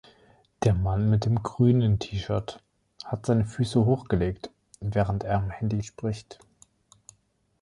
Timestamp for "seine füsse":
3.27-3.85